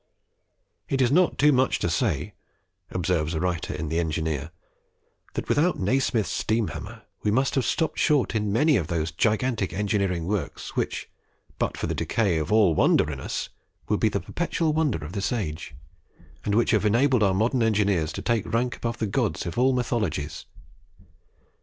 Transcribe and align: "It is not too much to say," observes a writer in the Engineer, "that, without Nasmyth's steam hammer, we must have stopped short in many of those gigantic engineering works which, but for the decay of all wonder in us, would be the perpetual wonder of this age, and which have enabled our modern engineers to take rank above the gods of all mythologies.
"It 0.89 0.99
is 0.99 1.11
not 1.11 1.37
too 1.37 1.51
much 1.51 1.77
to 1.77 1.87
say," 1.87 2.33
observes 2.89 3.35
a 3.35 3.39
writer 3.39 3.71
in 3.75 3.87
the 3.89 3.99
Engineer, 3.99 4.49
"that, 5.35 5.47
without 5.47 5.77
Nasmyth's 5.77 6.27
steam 6.27 6.69
hammer, 6.69 7.03
we 7.21 7.29
must 7.29 7.53
have 7.53 7.65
stopped 7.65 7.99
short 7.99 8.33
in 8.33 8.51
many 8.51 8.77
of 8.77 8.87
those 8.87 9.11
gigantic 9.11 9.73
engineering 9.73 10.25
works 10.25 10.75
which, 10.75 11.07
but 11.59 11.77
for 11.77 11.85
the 11.85 11.93
decay 11.93 12.39
of 12.39 12.51
all 12.51 12.73
wonder 12.73 13.11
in 13.11 13.19
us, 13.19 13.49
would 13.89 13.99
be 13.99 14.09
the 14.09 14.19
perpetual 14.21 14.73
wonder 14.73 15.05
of 15.05 15.11
this 15.13 15.31
age, 15.31 15.75
and 16.43 16.55
which 16.55 16.71
have 16.71 16.83
enabled 16.83 17.21
our 17.21 17.35
modern 17.35 17.61
engineers 17.61 18.11
to 18.13 18.23
take 18.23 18.51
rank 18.51 18.77
above 18.77 18.97
the 18.97 19.05
gods 19.05 19.45
of 19.45 19.55
all 19.55 19.71
mythologies. 19.71 20.47